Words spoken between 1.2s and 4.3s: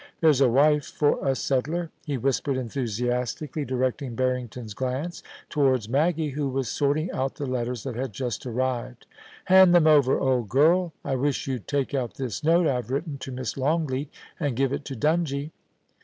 a settler 1' he whispered enthusiastically, directing